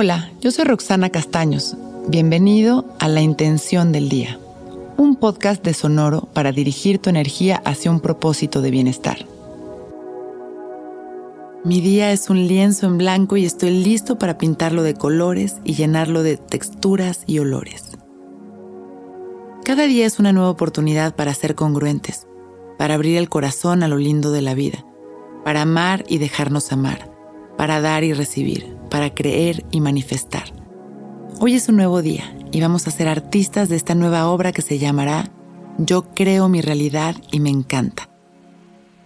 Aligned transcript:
Hola, 0.00 0.30
yo 0.40 0.52
soy 0.52 0.64
Roxana 0.64 1.10
Castaños. 1.10 1.76
Bienvenido 2.06 2.84
a 3.00 3.08
La 3.08 3.20
Intención 3.20 3.90
del 3.90 4.08
Día, 4.08 4.38
un 4.96 5.16
podcast 5.16 5.64
de 5.64 5.74
Sonoro 5.74 6.28
para 6.32 6.52
dirigir 6.52 7.00
tu 7.00 7.10
energía 7.10 7.60
hacia 7.64 7.90
un 7.90 7.98
propósito 7.98 8.60
de 8.60 8.70
bienestar. 8.70 9.26
Mi 11.64 11.80
día 11.80 12.12
es 12.12 12.30
un 12.30 12.46
lienzo 12.46 12.86
en 12.86 12.96
blanco 12.96 13.36
y 13.36 13.44
estoy 13.44 13.70
listo 13.70 14.20
para 14.20 14.38
pintarlo 14.38 14.84
de 14.84 14.94
colores 14.94 15.56
y 15.64 15.74
llenarlo 15.74 16.22
de 16.22 16.36
texturas 16.36 17.24
y 17.26 17.40
olores. 17.40 17.98
Cada 19.64 19.82
día 19.88 20.06
es 20.06 20.20
una 20.20 20.32
nueva 20.32 20.50
oportunidad 20.50 21.16
para 21.16 21.34
ser 21.34 21.56
congruentes, 21.56 22.28
para 22.78 22.94
abrir 22.94 23.16
el 23.16 23.28
corazón 23.28 23.82
a 23.82 23.88
lo 23.88 23.98
lindo 23.98 24.30
de 24.30 24.42
la 24.42 24.54
vida, 24.54 24.86
para 25.44 25.62
amar 25.62 26.04
y 26.06 26.18
dejarnos 26.18 26.70
amar, 26.70 27.10
para 27.56 27.80
dar 27.80 28.04
y 28.04 28.12
recibir, 28.12 28.77
para 28.98 29.14
creer 29.14 29.64
y 29.70 29.80
manifestar. 29.80 30.52
Hoy 31.38 31.54
es 31.54 31.68
un 31.68 31.76
nuevo 31.76 32.02
día 32.02 32.36
y 32.50 32.60
vamos 32.60 32.88
a 32.88 32.90
ser 32.90 33.06
artistas 33.06 33.68
de 33.68 33.76
esta 33.76 33.94
nueva 33.94 34.26
obra 34.28 34.50
que 34.50 34.60
se 34.60 34.80
llamará 34.80 35.30
Yo 35.78 36.12
creo 36.16 36.48
mi 36.48 36.62
realidad 36.62 37.14
y 37.30 37.38
me 37.38 37.48
encanta. 37.48 38.08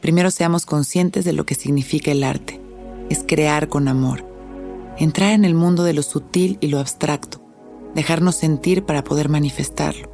Primero 0.01 0.31
seamos 0.31 0.65
conscientes 0.65 1.27
de 1.27 1.35
lo 1.35 1.45
que 1.45 1.55
significa 1.55 2.11
el 2.11 2.25
arte. 2.25 2.59
Es 3.11 3.23
crear 3.23 3.69
con 3.69 3.87
amor. 3.87 4.25
Entrar 4.97 5.33
en 5.33 5.45
el 5.45 5.55
mundo 5.55 5.85
de 5.85 5.93
lo 5.93 6.03
sutil 6.03 6.57
y 6.63 6.69
lo 6.69 6.79
abstracto. 6.79 7.45
Dejarnos 7.95 8.37
sentir 8.37 8.87
para 8.87 9.05
poder 9.05 9.29
manifestarlo. 9.29 10.11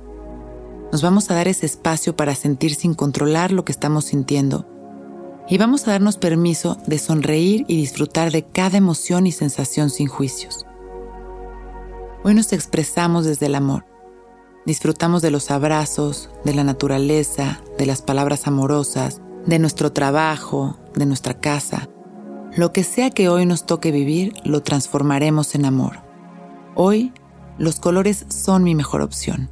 Nos 0.90 1.02
vamos 1.02 1.30
a 1.30 1.34
dar 1.34 1.46
ese 1.46 1.66
espacio 1.66 2.16
para 2.16 2.34
sentir 2.34 2.74
sin 2.74 2.95
controlar 2.95 3.52
lo 3.52 3.65
que 3.65 3.70
estamos 3.70 4.06
sintiendo 4.06 4.66
y 5.48 5.57
vamos 5.57 5.87
a 5.88 5.93
darnos 5.93 6.19
permiso 6.19 6.77
de 6.87 6.98
sonreír 6.98 7.65
y 7.69 7.77
disfrutar 7.77 8.30
de 8.30 8.45
cada 8.45 8.77
emoción 8.77 9.27
y 9.27 9.32
sensación 9.32 9.88
sin 9.90 10.07
juicios. 10.07 10.66
Hoy 12.23 12.35
nos 12.35 12.52
expresamos 12.52 13.24
desde 13.24 13.46
el 13.46 13.55
amor. 13.55 13.87
Disfrutamos 14.66 15.23
de 15.23 15.30
los 15.30 15.51
abrazos, 15.51 16.29
de 16.45 16.52
la 16.52 16.65
naturaleza, 16.65 17.63
de 17.79 17.87
las 17.87 18.02
palabras 18.02 18.46
amorosas, 18.46 19.23
de 19.46 19.59
nuestro 19.59 19.93
trabajo, 19.93 20.79
de 20.95 21.07
nuestra 21.07 21.40
casa. 21.40 21.88
Lo 22.55 22.73
que 22.73 22.85
sea 22.85 23.10
que 23.10 23.30
hoy 23.30 23.46
nos 23.46 23.65
toque 23.65 23.93
vivir, 23.93 24.35
lo 24.45 24.62
transformaremos 24.62 25.55
en 25.55 25.65
amor. 25.65 26.01
Hoy, 26.74 27.15
los 27.57 27.80
colores 27.80 28.27
son 28.29 28.62
mi 28.62 28.74
mejor 28.74 29.01
opción. 29.01 29.49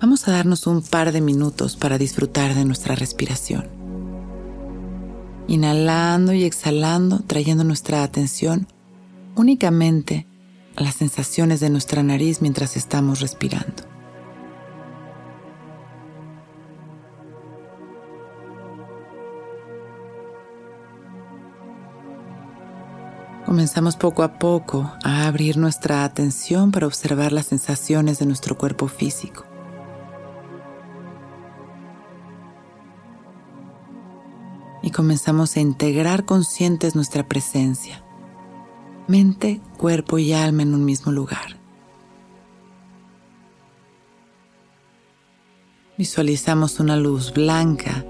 Vamos 0.00 0.28
a 0.28 0.30
darnos 0.30 0.68
un 0.68 0.80
par 0.80 1.10
de 1.10 1.20
minutos 1.20 1.76
para 1.76 1.98
disfrutar 1.98 2.54
de 2.54 2.64
nuestra 2.64 2.94
respiración. 2.94 3.66
Inhalando 5.48 6.32
y 6.32 6.44
exhalando, 6.44 7.18
trayendo 7.26 7.64
nuestra 7.64 8.04
atención 8.04 8.68
únicamente 9.34 10.28
a 10.76 10.84
las 10.84 10.94
sensaciones 10.94 11.58
de 11.58 11.70
nuestra 11.70 12.04
nariz 12.04 12.40
mientras 12.40 12.76
estamos 12.76 13.18
respirando. 13.18 13.82
Comenzamos 23.46 23.96
poco 23.96 24.22
a 24.22 24.38
poco 24.38 24.92
a 25.02 25.26
abrir 25.26 25.56
nuestra 25.56 26.04
atención 26.04 26.70
para 26.70 26.86
observar 26.86 27.32
las 27.32 27.46
sensaciones 27.46 28.20
de 28.20 28.26
nuestro 28.26 28.56
cuerpo 28.56 28.86
físico. 28.86 29.57
Y 34.82 34.90
comenzamos 34.90 35.56
a 35.56 35.60
integrar 35.60 36.24
conscientes 36.24 36.94
nuestra 36.94 37.26
presencia, 37.26 38.04
mente, 39.06 39.60
cuerpo 39.76 40.18
y 40.18 40.32
alma 40.32 40.62
en 40.62 40.74
un 40.74 40.84
mismo 40.84 41.12
lugar. 41.12 41.58
Visualizamos 45.96 46.78
una 46.78 46.96
luz 46.96 47.32
blanca 47.32 48.04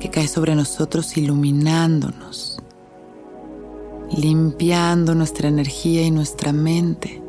que 0.00 0.10
cae 0.10 0.26
sobre 0.26 0.56
nosotros 0.56 1.16
iluminándonos, 1.16 2.60
limpiando 4.10 5.14
nuestra 5.14 5.48
energía 5.48 6.02
y 6.02 6.10
nuestra 6.10 6.52
mente, 6.52 7.22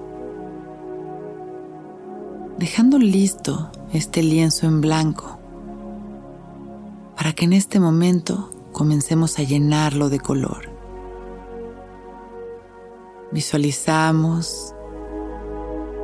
dejando 2.58 2.98
listo 2.98 3.72
este 3.94 4.24
lienzo 4.24 4.66
en 4.66 4.82
blanco 4.82 5.31
para 7.22 7.34
que 7.34 7.46
en 7.46 7.54
este 7.54 7.80
momento 7.80 8.50
comencemos 8.72 9.38
a 9.38 9.44
llenarlo 9.44 10.10
de 10.10 10.20
color. 10.20 10.72
Visualizamos 13.32 14.74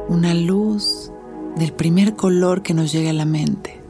una 0.10 0.36
luz 0.36 1.12
del 1.56 1.74
primer 1.74 2.16
color 2.16 2.62
que 2.62 2.76
nos 2.76 2.92
llegue 2.92 3.10
a 3.10 3.14
la 3.14 3.26
mente. 3.26 3.82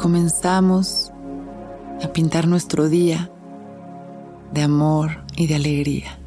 Comenzamos 0.00 1.12
a 2.02 2.08
pintar 2.08 2.48
nuestro 2.48 2.88
día 2.88 3.30
de 4.52 4.62
amor 4.62 5.24
y 5.36 5.46
de 5.46 5.54
alegría. 5.54 6.18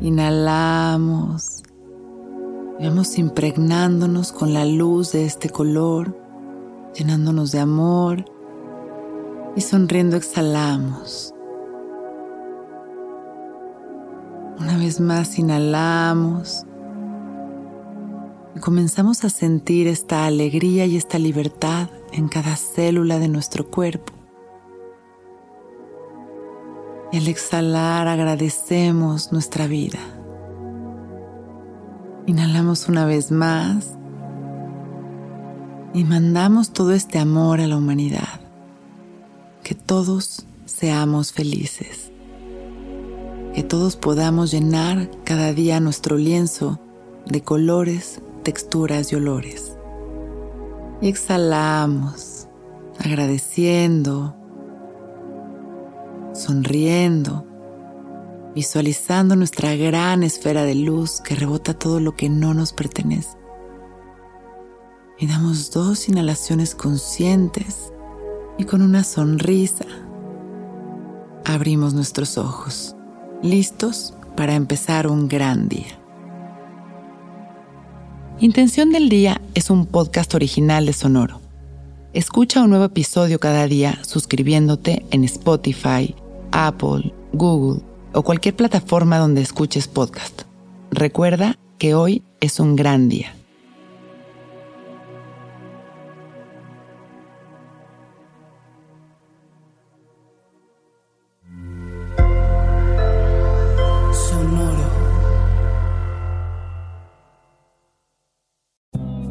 Inhalamos, 0.00 1.62
vamos 2.80 3.18
impregnándonos 3.18 4.32
con 4.32 4.52
la 4.52 4.64
luz 4.64 5.12
de 5.12 5.26
este 5.26 5.48
color 5.48 6.29
llenándonos 6.94 7.52
de 7.52 7.60
amor 7.60 8.24
y 9.56 9.60
sonriendo 9.60 10.16
exhalamos. 10.16 11.34
Una 14.58 14.76
vez 14.78 15.00
más 15.00 15.38
inhalamos 15.38 16.66
y 18.54 18.60
comenzamos 18.60 19.24
a 19.24 19.30
sentir 19.30 19.86
esta 19.86 20.26
alegría 20.26 20.86
y 20.86 20.96
esta 20.96 21.18
libertad 21.18 21.88
en 22.12 22.28
cada 22.28 22.56
célula 22.56 23.18
de 23.18 23.28
nuestro 23.28 23.70
cuerpo. 23.70 24.12
Y 27.12 27.16
al 27.16 27.26
exhalar 27.26 28.06
agradecemos 28.06 29.32
nuestra 29.32 29.66
vida. 29.66 29.98
Inhalamos 32.26 32.88
una 32.88 33.06
vez 33.06 33.32
más 33.32 33.96
y 35.92 36.04
mandamos 36.04 36.70
todo 36.70 36.92
este 36.92 37.18
amor 37.18 37.60
a 37.60 37.66
la 37.66 37.76
humanidad. 37.76 38.40
Que 39.62 39.74
todos 39.74 40.46
seamos 40.64 41.32
felices. 41.32 42.10
Que 43.54 43.62
todos 43.62 43.96
podamos 43.96 44.52
llenar 44.52 45.10
cada 45.24 45.52
día 45.52 45.80
nuestro 45.80 46.16
lienzo 46.16 46.78
de 47.26 47.42
colores, 47.42 48.20
texturas 48.44 49.12
y 49.12 49.16
olores. 49.16 49.76
Y 51.02 51.08
exhalamos, 51.08 52.46
agradeciendo, 52.98 54.36
sonriendo, 56.34 57.44
visualizando 58.54 59.34
nuestra 59.34 59.74
gran 59.74 60.22
esfera 60.22 60.64
de 60.64 60.76
luz 60.76 61.20
que 61.20 61.34
rebota 61.34 61.74
todo 61.74 62.00
lo 62.00 62.14
que 62.14 62.28
no 62.28 62.54
nos 62.54 62.72
pertenece 62.72 63.39
y 65.20 65.26
damos 65.26 65.70
dos 65.70 66.08
inhalaciones 66.08 66.74
conscientes 66.74 67.92
y 68.58 68.64
con 68.64 68.80
una 68.80 69.04
sonrisa 69.04 69.84
abrimos 71.44 71.92
nuestros 71.92 72.38
ojos, 72.38 72.96
listos 73.42 74.14
para 74.34 74.54
empezar 74.54 75.06
un 75.06 75.28
gran 75.28 75.68
día. 75.68 75.98
Intención 78.40 78.90
del 78.90 79.10
Día 79.10 79.42
es 79.54 79.68
un 79.68 79.84
podcast 79.84 80.34
original 80.34 80.86
de 80.86 80.94
Sonoro. 80.94 81.40
Escucha 82.14 82.62
un 82.62 82.70
nuevo 82.70 82.86
episodio 82.86 83.38
cada 83.38 83.66
día 83.66 83.98
suscribiéndote 84.02 85.04
en 85.10 85.24
Spotify, 85.24 86.14
Apple, 86.50 87.12
Google 87.34 87.82
o 88.14 88.22
cualquier 88.22 88.56
plataforma 88.56 89.18
donde 89.18 89.42
escuches 89.42 89.86
podcast. 89.86 90.42
Recuerda 90.90 91.58
que 91.78 91.94
hoy 91.94 92.22
es 92.40 92.58
un 92.58 92.74
gran 92.74 93.10
día. 93.10 93.34